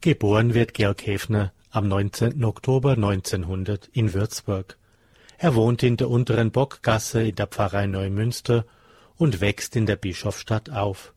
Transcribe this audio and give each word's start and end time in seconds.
Geboren 0.00 0.54
wird 0.54 0.74
Georg 0.74 1.04
Häfner 1.04 1.52
am 1.70 1.88
19. 1.88 2.44
Oktober 2.44 2.92
1900 2.92 3.88
in 3.92 4.14
Würzburg. 4.14 4.78
Er 5.38 5.56
wohnt 5.56 5.82
in 5.82 5.96
der 5.96 6.08
unteren 6.08 6.52
Bockgasse 6.52 7.22
in 7.22 7.34
der 7.34 7.48
Pfarrei 7.48 7.88
Neumünster 7.88 8.64
und 9.16 9.40
wächst 9.40 9.74
in 9.74 9.86
der 9.86 9.96
Bischofsstadt 9.96 10.70
auf. 10.70 11.14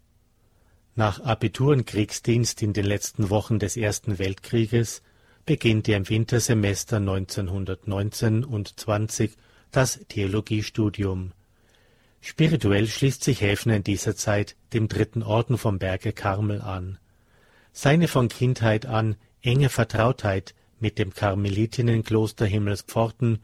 Nach 0.95 1.19
Abitur 1.19 1.73
und 1.73 1.85
Kriegsdienst 1.85 2.63
in 2.63 2.73
den 2.73 2.85
letzten 2.85 3.29
Wochen 3.29 3.59
des 3.59 3.77
Ersten 3.77 4.17
Weltkrieges 4.17 5.03
beginnt 5.45 5.87
er 5.87 5.97
im 5.97 6.09
Wintersemester 6.09 6.97
1919 6.97 8.43
und 8.43 8.79
20 8.79 9.37
das 9.69 9.99
Theologiestudium. 10.07 11.33
Spirituell 12.19 12.87
schließt 12.87 13.23
sich 13.23 13.41
Häfner 13.41 13.75
in 13.75 13.83
dieser 13.83 14.15
Zeit 14.15 14.55
dem 14.73 14.87
Dritten 14.87 15.21
Orden 15.21 15.59
vom 15.59 15.77
Berge 15.77 16.13
Karmel 16.13 16.61
an. 16.61 16.97
Seine 17.71 18.07
von 18.07 18.27
Kindheit 18.27 18.85
an 18.85 19.15
enge 19.41 19.69
Vertrautheit 19.69 20.53
mit 20.79 20.99
dem 20.99 21.13
Karmelitinnenkloster 21.13 22.45
Himmelspforten 22.45 23.39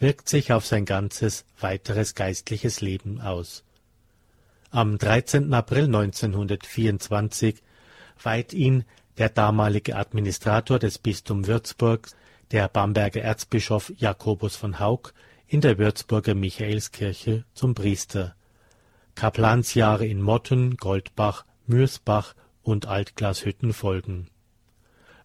wirkt 0.00 0.28
sich 0.28 0.52
auf 0.52 0.66
sein 0.66 0.84
ganzes 0.84 1.44
weiteres 1.60 2.14
geistliches 2.14 2.80
Leben 2.80 3.20
aus. 3.20 3.64
Am 4.70 4.98
13. 4.98 5.52
April 5.54 5.84
1924 5.84 7.62
weiht 8.22 8.52
ihn 8.52 8.84
der 9.16 9.28
damalige 9.28 9.96
Administrator 9.96 10.78
des 10.78 10.98
Bistums 10.98 11.46
Würzburg, 11.46 12.10
der 12.50 12.68
Bamberger 12.68 13.22
Erzbischof 13.22 13.92
Jakobus 13.96 14.56
von 14.56 14.78
Hauck, 14.78 15.14
in 15.46 15.60
der 15.60 15.78
Würzburger 15.78 16.34
Michaelskirche 16.34 17.44
zum 17.54 17.74
Priester. 17.74 18.34
Kaplansjahre 19.14 20.06
in 20.06 20.20
Motten, 20.20 20.76
Goldbach, 20.76 21.44
Mürsbach 21.66 22.34
und 22.68 22.86
Altglashütten 22.86 23.72
folgen. 23.72 24.28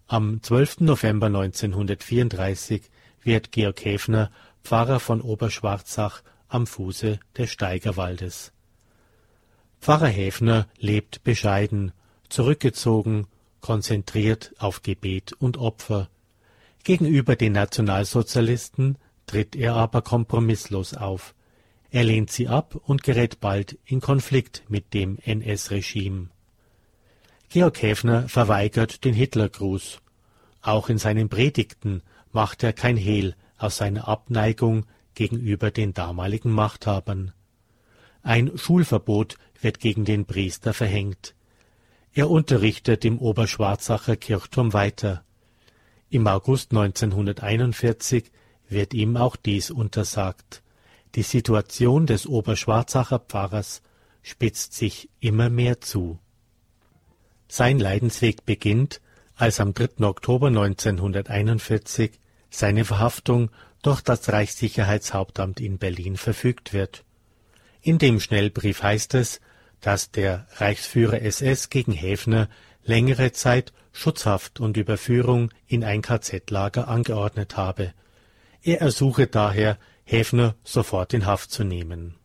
Am 0.07 0.41
12. 0.41 0.79
November 0.79 1.27
1934 1.27 2.83
wird 3.21 3.51
Georg 3.51 3.83
Häfner 3.83 4.31
Pfarrer 4.63 5.01
von 5.01 5.21
Oberschwarzach 5.21 6.23
am 6.47 6.65
Fuße 6.65 7.19
des 7.37 7.51
Steigerwaldes. 7.51 8.53
Pfarrer 9.81 10.07
Häfner 10.07 10.67
lebt 10.77 11.23
bescheiden, 11.25 11.91
zurückgezogen, 12.29 13.27
konzentriert 13.59 14.53
auf 14.57 14.81
Gebet 14.81 15.33
und 15.33 15.57
Opfer. 15.57 16.09
Gegenüber 16.85 17.35
den 17.35 17.51
Nationalsozialisten 17.53 18.97
tritt 19.25 19.57
er 19.57 19.75
aber 19.75 20.01
kompromisslos 20.01 20.93
auf. 20.93 21.35
Er 21.91 22.05
lehnt 22.05 22.31
sie 22.31 22.47
ab 22.47 22.79
und 22.85 23.03
gerät 23.03 23.41
bald 23.41 23.77
in 23.85 23.99
Konflikt 23.99 24.63
mit 24.69 24.93
dem 24.93 25.17
NS-Regime. 25.19 26.29
Georg 27.53 27.83
Häfner 27.83 28.27
verweigert 28.29 29.05
den 29.05 29.13
Hitlergruß. 29.13 29.99
Auch 30.63 30.89
in 30.89 30.97
seinen 30.97 31.29
Predigten 31.29 32.01
macht 32.31 32.63
er 32.63 32.73
kein 32.73 32.97
Hehl 32.97 33.35
aus 33.59 33.77
seiner 33.77 34.07
Abneigung 34.07 34.87
gegenüber 35.13 35.69
den 35.69 35.93
damaligen 35.93 36.49
Machthabern. 36.49 37.31
Ein 38.23 38.57
Schulverbot 38.57 39.35
wird 39.61 39.79
gegen 39.79 40.03
den 40.03 40.25
Priester 40.25 40.73
verhängt. 40.73 41.35
Er 42.11 42.31
unterrichtet 42.31 43.05
im 43.05 43.19
Oberschwarzacher 43.19 44.15
Kirchturm 44.15 44.73
weiter. 44.73 45.23
Im 46.09 46.25
August 46.25 46.71
1941 46.71 48.31
wird 48.67 48.95
ihm 48.95 49.15
auch 49.15 49.35
dies 49.35 49.69
untersagt. 49.69 50.63
Die 51.13 51.21
Situation 51.21 52.07
des 52.07 52.25
Oberschwarzacher 52.25 53.19
Pfarrers 53.19 53.83
spitzt 54.23 54.73
sich 54.73 55.07
immer 55.19 55.51
mehr 55.51 55.81
zu. 55.81 56.17
Sein 57.55 57.77
Leidensweg 57.77 58.47
beginnt, 58.47 58.99
als 59.35 59.59
am 59.59 59.75
3. 59.75 60.03
Oktober 60.07 60.47
1941 60.47 62.19
seine 62.49 62.83
Verhaftung 62.83 63.51
durch 63.83 64.01
das 64.01 64.27
Reichssicherheitshauptamt 64.33 65.59
in 65.59 65.77
Berlin 65.77 66.17
verfügt 66.17 66.73
wird. 66.73 67.03
In 67.83 67.99
dem 67.99 68.19
Schnellbrief 68.19 68.81
heißt 68.81 69.13
es, 69.13 69.39
dass 69.81 70.09
der 70.09 70.47
Reichsführer 70.55 71.21
SS 71.21 71.69
gegen 71.69 71.91
Häfner 71.91 72.49
längere 72.85 73.33
Zeit 73.33 73.71
Schutzhaft 73.91 74.59
und 74.59 74.75
Überführung 74.75 75.51
in 75.67 75.83
ein 75.83 76.01
KZ-Lager 76.01 76.87
angeordnet 76.87 77.55
habe. 77.55 77.93
Er 78.63 78.81
ersuche 78.81 79.27
daher, 79.27 79.77
Häfner 80.05 80.55
sofort 80.63 81.13
in 81.13 81.27
Haft 81.27 81.51
zu 81.51 81.63
nehmen. 81.63 82.15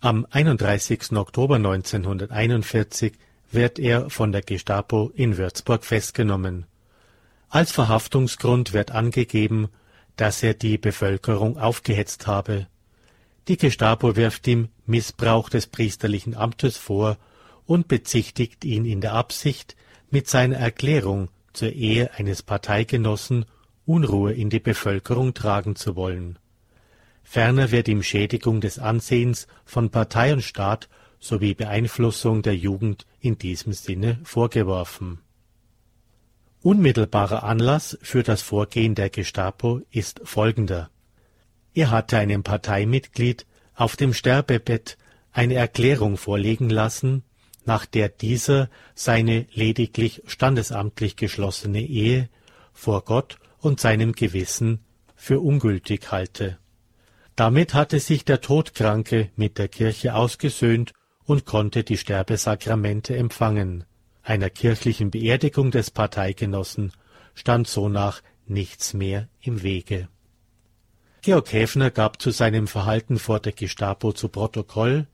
Am 0.00 0.26
31. 0.30 1.12
Oktober 1.12 1.56
1941 1.56 3.12
wird 3.50 3.78
er 3.78 4.10
von 4.10 4.32
der 4.32 4.42
Gestapo 4.42 5.10
in 5.14 5.36
Würzburg 5.36 5.84
festgenommen. 5.84 6.66
Als 7.48 7.72
Verhaftungsgrund 7.72 8.72
wird 8.72 8.90
angegeben, 8.90 9.68
dass 10.16 10.42
er 10.42 10.54
die 10.54 10.78
Bevölkerung 10.78 11.58
aufgehetzt 11.58 12.26
habe. 12.26 12.66
Die 13.48 13.56
Gestapo 13.56 14.16
wirft 14.16 14.46
ihm 14.48 14.68
Missbrauch 14.86 15.48
des 15.48 15.66
priesterlichen 15.66 16.34
Amtes 16.34 16.76
vor 16.76 17.16
und 17.66 17.88
bezichtigt 17.88 18.64
ihn 18.64 18.84
in 18.84 19.00
der 19.00 19.12
Absicht, 19.12 19.76
mit 20.10 20.28
seiner 20.28 20.56
Erklärung 20.56 21.28
zur 21.52 21.70
Ehe 21.70 22.12
eines 22.14 22.42
Parteigenossen 22.42 23.44
Unruhe 23.84 24.32
in 24.32 24.50
die 24.50 24.60
Bevölkerung 24.60 25.34
tragen 25.34 25.76
zu 25.76 25.96
wollen. 25.96 26.38
Ferner 27.22 27.70
wird 27.70 27.88
ihm 27.88 28.02
Schädigung 28.02 28.60
des 28.60 28.78
Ansehens 28.78 29.46
von 29.64 29.90
Partei 29.90 30.32
und 30.32 30.42
Staat 30.42 30.88
sowie 31.18 31.54
Beeinflussung 31.54 32.42
der 32.42 32.56
Jugend 32.56 33.06
in 33.20 33.38
diesem 33.38 33.72
Sinne 33.72 34.18
vorgeworfen. 34.24 35.20
Unmittelbarer 36.62 37.44
Anlass 37.44 37.98
für 38.02 38.22
das 38.22 38.42
Vorgehen 38.42 38.94
der 38.94 39.10
Gestapo 39.10 39.82
ist 39.90 40.20
folgender. 40.24 40.90
Er 41.74 41.90
hatte 41.90 42.18
einem 42.18 42.42
Parteimitglied 42.42 43.46
auf 43.74 43.96
dem 43.96 44.14
Sterbebett 44.14 44.96
eine 45.32 45.54
Erklärung 45.54 46.16
vorlegen 46.16 46.70
lassen, 46.70 47.22
nach 47.66 47.84
der 47.84 48.08
dieser 48.08 48.70
seine 48.94 49.46
lediglich 49.52 50.22
standesamtlich 50.26 51.16
geschlossene 51.16 51.82
Ehe 51.82 52.28
vor 52.72 53.04
Gott 53.04 53.38
und 53.60 53.80
seinem 53.80 54.12
Gewissen 54.12 54.80
für 55.14 55.40
ungültig 55.40 56.10
halte. 56.10 56.58
Damit 57.34 57.74
hatte 57.74 58.00
sich 58.00 58.24
der 58.24 58.40
Todkranke 58.40 59.30
mit 59.36 59.58
der 59.58 59.68
Kirche 59.68 60.14
ausgesöhnt 60.14 60.94
und 61.26 61.44
konnte 61.44 61.84
die 61.84 61.98
Sterbesakramente 61.98 63.16
empfangen. 63.16 63.84
Einer 64.22 64.50
kirchlichen 64.50 65.10
Beerdigung 65.10 65.70
des 65.70 65.90
Parteigenossen 65.90 66.92
stand 67.34 67.68
sonach 67.68 68.22
nichts 68.46 68.94
mehr 68.94 69.28
im 69.40 69.62
Wege. 69.62 70.08
Georg 71.22 71.52
Häfner 71.52 71.90
gab 71.90 72.22
zu 72.22 72.30
seinem 72.30 72.68
Verhalten 72.68 73.18
vor 73.18 73.40
der 73.40 73.52
Gestapo 73.52 74.12
zu 74.12 74.28
Protokoll 74.28 75.06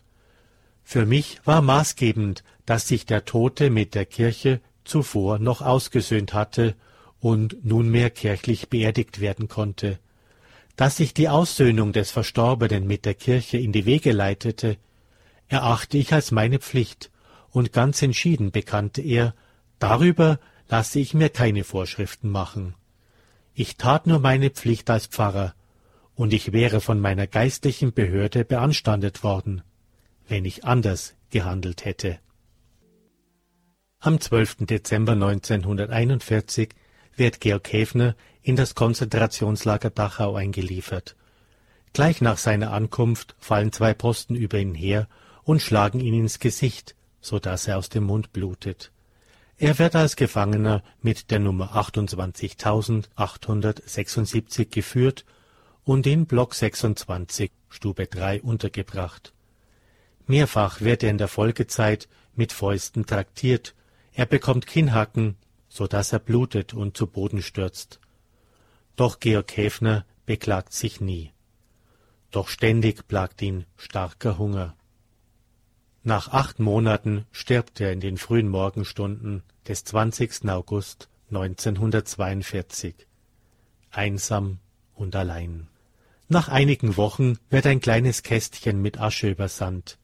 Für 0.84 1.06
mich 1.06 1.40
war 1.44 1.62
maßgebend, 1.62 2.44
dass 2.66 2.86
sich 2.86 3.06
der 3.06 3.24
Tote 3.24 3.70
mit 3.70 3.94
der 3.94 4.04
Kirche 4.04 4.60
zuvor 4.84 5.38
noch 5.38 5.62
ausgesöhnt 5.62 6.34
hatte 6.34 6.74
und 7.20 7.64
nunmehr 7.64 8.10
kirchlich 8.10 8.68
beerdigt 8.68 9.20
werden 9.20 9.48
konnte. 9.48 9.98
Dass 10.76 10.96
sich 10.96 11.14
die 11.14 11.28
Aussöhnung 11.28 11.92
des 11.92 12.10
Verstorbenen 12.10 12.86
mit 12.86 13.04
der 13.04 13.14
Kirche 13.14 13.58
in 13.58 13.72
die 13.72 13.86
Wege 13.86 14.12
leitete, 14.12 14.76
erachte 15.52 15.98
ich 15.98 16.12
als 16.12 16.30
meine 16.30 16.58
Pflicht, 16.58 17.10
und 17.50 17.72
ganz 17.72 18.00
entschieden 18.00 18.50
bekannte 18.50 19.02
er, 19.02 19.34
darüber 19.78 20.40
lasse 20.68 20.98
ich 20.98 21.12
mir 21.12 21.28
keine 21.28 21.64
Vorschriften 21.64 22.30
machen. 22.30 22.74
Ich 23.54 23.76
tat 23.76 24.06
nur 24.06 24.18
meine 24.18 24.48
Pflicht 24.48 24.88
als 24.88 25.06
Pfarrer, 25.06 25.54
und 26.14 26.32
ich 26.32 26.52
wäre 26.52 26.80
von 26.80 27.00
meiner 27.00 27.26
geistlichen 27.26 27.92
Behörde 27.92 28.44
beanstandet 28.44 29.22
worden, 29.22 29.62
wenn 30.26 30.46
ich 30.46 30.64
anders 30.64 31.14
gehandelt 31.30 31.84
hätte. 31.84 32.18
Am 34.00 34.20
12. 34.20 34.66
Dezember 34.66 35.12
1941 35.12 36.70
wird 37.14 37.40
Georg 37.40 37.70
Häfner 37.72 38.16
in 38.40 38.56
das 38.56 38.74
Konzentrationslager 38.74 39.90
Dachau 39.90 40.34
eingeliefert. 40.34 41.14
Gleich 41.92 42.22
nach 42.22 42.38
seiner 42.38 42.72
Ankunft 42.72 43.36
fallen 43.38 43.70
zwei 43.70 43.92
Posten 43.92 44.34
über 44.34 44.58
ihn 44.58 44.74
her 44.74 45.08
und 45.44 45.62
schlagen 45.62 46.00
ihn 46.00 46.14
ins 46.14 46.38
Gesicht, 46.38 46.94
so 47.20 47.38
dass 47.38 47.68
er 47.68 47.78
aus 47.78 47.88
dem 47.88 48.04
Mund 48.04 48.32
blutet. 48.32 48.92
Er 49.58 49.78
wird 49.78 49.94
als 49.94 50.16
Gefangener 50.16 50.82
mit 51.00 51.30
der 51.30 51.38
Nummer 51.38 51.76
28.876 51.76 54.70
geführt 54.70 55.24
und 55.84 56.06
in 56.06 56.26
Block 56.26 56.54
26, 56.54 57.50
Stube 57.68 58.06
3 58.06 58.42
untergebracht. 58.42 59.32
Mehrfach 60.26 60.80
wird 60.80 61.02
er 61.02 61.10
in 61.10 61.18
der 61.18 61.28
Folgezeit 61.28 62.08
mit 62.34 62.52
Fäusten 62.52 63.06
traktiert, 63.06 63.74
er 64.14 64.26
bekommt 64.26 64.66
Kinnhacken, 64.66 65.36
so 65.68 65.86
dass 65.86 66.12
er 66.12 66.18
blutet 66.18 66.74
und 66.74 66.96
zu 66.96 67.06
Boden 67.06 67.40
stürzt. 67.40 68.00
Doch 68.96 69.20
Georg 69.20 69.56
Häfner 69.56 70.04
beklagt 70.26 70.72
sich 70.72 71.00
nie. 71.00 71.32
Doch 72.30 72.48
ständig 72.48 73.08
plagt 73.08 73.40
ihn 73.42 73.64
starker 73.76 74.38
Hunger. 74.38 74.76
Nach 76.04 76.28
acht 76.28 76.58
Monaten 76.58 77.26
stirbt 77.30 77.80
er 77.80 77.92
in 77.92 78.00
den 78.00 78.16
frühen 78.16 78.48
Morgenstunden 78.48 79.44
des 79.68 79.84
20. 79.84 80.48
August 80.48 81.08
1942. 81.30 82.94
Einsam 83.92 84.58
und 84.94 85.14
allein. 85.14 85.68
Nach 86.28 86.48
einigen 86.48 86.96
Wochen 86.96 87.38
wird 87.50 87.66
ein 87.66 87.80
kleines 87.80 88.24
Kästchen 88.24 88.82
mit 88.82 88.98
Asche 88.98 89.30
übersandt. 89.30 89.98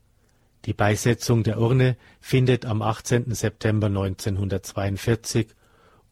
Die 0.67 0.73
Beisetzung 0.73 1.43
der 1.43 1.59
Urne 1.61 1.97
findet 2.21 2.65
am 2.65 2.81
18. 2.81 3.35
September 3.35 3.89
1942 3.89 5.49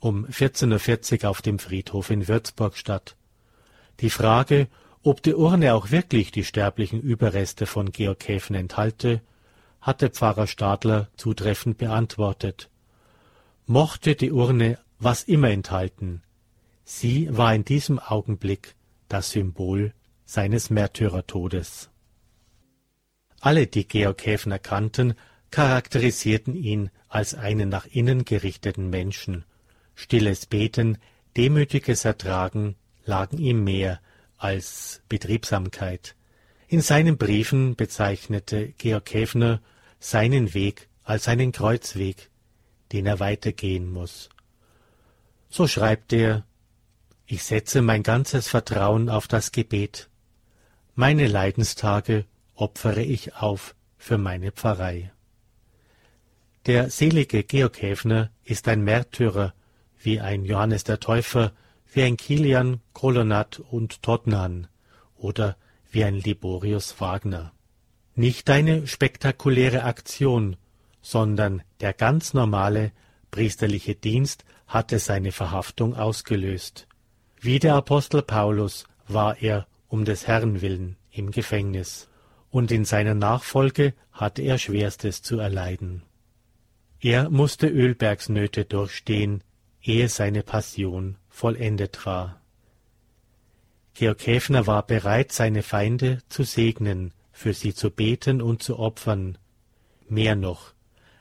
um 0.00 0.26
14.40 0.26 1.22
Uhr 1.22 1.30
auf 1.30 1.42
dem 1.42 1.58
Friedhof 1.60 2.10
in 2.10 2.26
Würzburg 2.26 2.76
statt. 2.76 3.16
Die 4.00 4.10
Frage, 4.10 4.66
ob 5.02 5.22
die 5.22 5.34
Urne 5.34 5.74
auch 5.74 5.92
wirklich 5.92 6.32
die 6.32 6.44
sterblichen 6.44 7.00
Überreste 7.00 7.66
von 7.66 7.92
Georg 7.92 8.26
Häfen 8.26 8.56
enthalte, 8.56 9.20
hatte 9.86 10.10
Pfarrer 10.10 10.48
Stadler 10.48 11.08
zutreffend 11.16 11.78
beantwortet. 11.78 12.68
Mochte 13.66 14.16
die 14.16 14.32
Urne 14.32 14.80
was 14.98 15.22
immer 15.22 15.50
enthalten, 15.50 16.22
sie 16.84 17.28
war 17.30 17.54
in 17.54 17.64
diesem 17.64 18.00
Augenblick 18.00 18.74
das 19.08 19.30
Symbol 19.30 19.92
seines 20.24 20.70
Märtyrertodes. 20.70 21.90
Alle, 23.40 23.68
die 23.68 23.86
Georg 23.86 24.26
Häfner 24.26 24.58
kannten, 24.58 25.14
charakterisierten 25.52 26.56
ihn 26.56 26.90
als 27.08 27.34
einen 27.34 27.68
nach 27.68 27.86
innen 27.86 28.24
gerichteten 28.24 28.90
Menschen. 28.90 29.44
Stilles 29.94 30.46
Beten, 30.46 30.98
demütiges 31.36 32.04
Ertragen 32.04 32.74
lagen 33.04 33.38
ihm 33.38 33.62
mehr 33.62 34.00
als 34.36 35.00
Betriebsamkeit. 35.08 36.16
In 36.66 36.80
seinen 36.80 37.18
Briefen 37.18 37.76
bezeichnete 37.76 38.72
Georg 38.78 39.14
Häfner 39.14 39.60
seinen 39.98 40.54
Weg 40.54 40.88
als 41.02 41.28
einen 41.28 41.52
Kreuzweg, 41.52 42.30
den 42.92 43.06
er 43.06 43.20
weitergehen 43.20 43.90
muss. 43.90 44.28
So 45.48 45.66
schreibt 45.66 46.12
er 46.12 46.44
Ich 47.26 47.44
setze 47.44 47.82
mein 47.82 48.02
ganzes 48.02 48.48
Vertrauen 48.48 49.08
auf 49.08 49.26
das 49.26 49.52
Gebet. 49.52 50.08
Meine 50.94 51.26
Leidenstage 51.26 52.24
opfere 52.54 53.02
ich 53.02 53.34
auf 53.36 53.74
für 53.98 54.18
meine 54.18 54.52
Pfarrei. 54.52 55.12
Der 56.66 56.90
selige 56.90 57.44
Georg 57.44 57.80
Häfner 57.80 58.30
ist 58.44 58.66
ein 58.66 58.82
Märtyrer, 58.82 59.54
wie 59.98 60.20
ein 60.20 60.44
Johannes 60.44 60.84
der 60.84 61.00
Täufer, 61.00 61.52
wie 61.92 62.02
ein 62.02 62.16
Kilian, 62.16 62.80
Kolonat 62.92 63.60
und 63.60 64.02
Tottenham 64.02 64.66
oder 65.16 65.56
wie 65.90 66.04
ein 66.04 66.16
Liborius 66.16 67.00
Wagner. 67.00 67.52
Nicht 68.18 68.48
eine 68.48 68.86
spektakuläre 68.86 69.84
Aktion, 69.84 70.56
sondern 71.02 71.62
der 71.80 71.92
ganz 71.92 72.32
normale 72.32 72.92
priesterliche 73.30 73.94
Dienst 73.94 74.46
hatte 74.66 74.98
seine 74.98 75.32
Verhaftung 75.32 75.94
ausgelöst. 75.94 76.88
Wie 77.38 77.58
der 77.58 77.74
Apostel 77.74 78.22
Paulus 78.22 78.86
war 79.06 79.36
er 79.42 79.66
um 79.88 80.06
des 80.06 80.26
Herrn 80.26 80.62
willen 80.62 80.96
im 81.12 81.30
Gefängnis 81.30 82.08
und 82.50 82.72
in 82.72 82.86
seiner 82.86 83.14
Nachfolge 83.14 83.92
hatte 84.12 84.40
er 84.40 84.56
Schwerstes 84.56 85.20
zu 85.20 85.38
erleiden. 85.38 86.02
Er 87.00 87.28
musste 87.28 87.68
Ölbergsnöte 87.68 88.64
durchstehen, 88.64 89.44
ehe 89.82 90.08
seine 90.08 90.42
Passion 90.42 91.18
vollendet 91.28 92.06
war. 92.06 92.40
Georg 93.92 94.26
Häfner 94.26 94.66
war 94.66 94.86
bereit, 94.86 95.32
seine 95.32 95.62
Feinde 95.62 96.18
zu 96.30 96.44
segnen, 96.44 97.12
für 97.36 97.52
sie 97.52 97.74
zu 97.74 97.90
beten 97.90 98.40
und 98.40 98.62
zu 98.62 98.78
opfern. 98.78 99.36
Mehr 100.08 100.36
noch, 100.36 100.72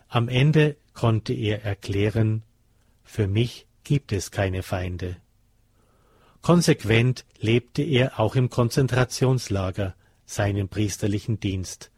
am 0.08 0.30
Ende 0.30 0.78
konnte 0.94 1.34
er 1.34 1.66
erklären, 1.66 2.44
für 3.04 3.28
mich 3.28 3.68
gibt 3.84 4.14
es 4.14 4.32
keine 4.32 4.64
Feinde. 4.64 5.18
Konsequent 6.42 7.26
lebte 7.38 7.84
er 7.84 8.18
auch 8.18 8.36
im 8.36 8.50
Konzentrationslager, 8.50 9.94
seinen 10.26 10.70
priesterlichen 10.70 11.42
Dienst. 11.42 11.92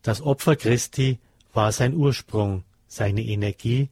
Das 0.00 0.22
Opfer 0.22 0.56
Christi 0.56 1.18
war 1.52 1.70
sein 1.70 1.94
Ursprung, 1.94 2.64
seine 2.86 3.22
Energie, 3.22 3.90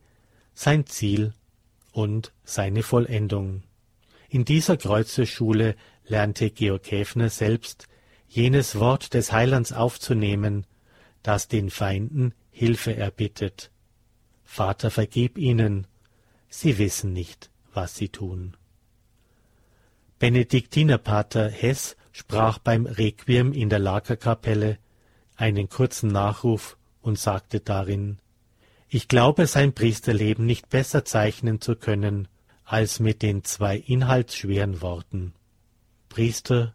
sein 0.55 0.87
Ziel 0.87 1.35
und 1.93 2.33
seine 2.43 2.83
Vollendung. 2.83 3.65
In 4.31 4.47
dieser 4.47 4.79
Kreuzeschule 4.79 5.77
lernte 6.07 6.51
Georg 6.51 6.91
Häfner 6.91 7.29
selbst, 7.29 7.87
jenes 8.35 8.79
Wort 8.79 9.13
des 9.13 9.31
Heilands 9.31 9.73
aufzunehmen, 9.73 10.67
das 11.23 11.49
den 11.49 11.69
Feinden 11.69 12.35
Hilfe 12.51 12.97
erbittet. 12.97 13.71
Vater, 14.43 14.91
vergib 14.91 15.37
ihnen, 15.37 15.87
sie 16.49 16.79
wissen 16.79 17.13
nicht, 17.13 17.51
was 17.75 17.95
sie 17.95 18.09
tun. 18.09 18.57
Benediktinerpater 20.19 21.51
Hess 21.51 21.97
sprach 22.11 22.59
beim 22.59 22.87
Requiem 22.87 23.53
in 23.53 23.69
der 23.69 23.79
Lagerkapelle 23.79 24.79
einen 25.37 25.69
kurzen 25.69 26.09
Nachruf 26.09 26.79
und 27.03 27.19
sagte 27.19 27.61
darin 27.61 28.19
Ich 28.89 29.09
glaube, 29.09 29.47
sein 29.47 29.75
Priesterleben 29.75 30.47
nicht 30.47 30.71
besser 30.71 31.05
zeichnen 31.05 31.61
zu 31.61 31.77
können 31.77 32.29
als 32.65 32.99
mit 32.99 33.21
den 33.21 33.45
zwei 33.45 33.77
inhaltsschweren 33.77 34.81
Worten 34.81 35.35
Priester 36.09 36.75